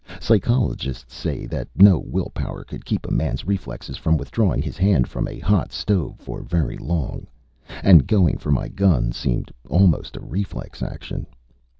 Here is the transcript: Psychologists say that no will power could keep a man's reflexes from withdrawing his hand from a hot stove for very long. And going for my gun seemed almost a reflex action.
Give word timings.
Psychologists 0.19 1.13
say 1.13 1.45
that 1.45 1.67
no 1.75 1.99
will 1.99 2.31
power 2.33 2.63
could 2.63 2.85
keep 2.85 3.05
a 3.05 3.11
man's 3.11 3.45
reflexes 3.45 3.97
from 3.97 4.17
withdrawing 4.17 4.59
his 4.59 4.75
hand 4.75 5.07
from 5.07 5.27
a 5.27 5.37
hot 5.37 5.71
stove 5.71 6.15
for 6.17 6.41
very 6.41 6.75
long. 6.75 7.27
And 7.83 8.07
going 8.07 8.39
for 8.39 8.49
my 8.51 8.67
gun 8.67 9.11
seemed 9.11 9.51
almost 9.69 10.15
a 10.17 10.19
reflex 10.19 10.81
action. 10.81 11.27